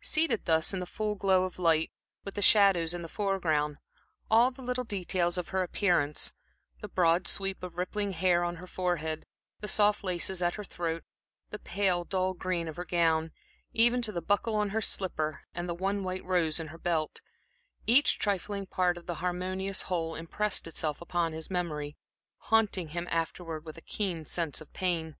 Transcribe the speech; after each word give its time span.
Seated 0.00 0.46
thus 0.46 0.74
in 0.74 0.80
the 0.80 0.84
full 0.84 1.14
glow 1.14 1.44
of 1.44 1.56
light, 1.56 1.92
with 2.24 2.34
the 2.34 2.42
shadows 2.42 2.92
in 2.92 3.02
the 3.02 3.08
foreground, 3.08 3.76
all 4.28 4.50
the 4.50 4.64
little 4.64 4.82
details 4.82 5.38
of 5.38 5.50
her 5.50 5.62
appearance 5.62 6.32
the 6.80 6.88
broad 6.88 7.28
sweep 7.28 7.62
of 7.62 7.76
rippling 7.76 8.10
hair 8.10 8.42
on 8.42 8.56
her 8.56 8.66
forehead, 8.66 9.26
the 9.60 9.68
soft 9.68 10.02
laces 10.02 10.42
at 10.42 10.54
her 10.54 10.64
throat, 10.64 11.04
the 11.50 11.58
pale, 11.60 12.02
dull 12.02 12.34
green 12.34 12.66
of 12.66 12.74
her 12.74 12.84
gown, 12.84 13.30
even 13.72 14.02
to 14.02 14.10
the 14.10 14.20
buckle 14.20 14.56
on 14.56 14.70
her 14.70 14.80
slipper, 14.80 15.42
and 15.54 15.68
the 15.68 15.74
one 15.74 16.02
white 16.02 16.24
rose 16.24 16.58
in 16.58 16.66
her 16.66 16.76
belt 16.78 17.20
each 17.86 18.18
trifling 18.18 18.66
part 18.66 18.96
of 18.96 19.06
the 19.06 19.14
harmonious 19.22 19.82
whole, 19.82 20.16
impressed 20.16 20.66
itself 20.66 21.00
on 21.14 21.32
his 21.32 21.48
memory, 21.48 21.96
haunting 22.48 22.88
him 22.88 23.06
afterwards 23.08 23.64
with 23.64 23.78
a 23.78 23.82
keen 23.82 24.24
sense 24.24 24.60
of 24.60 24.72
pain. 24.72 25.14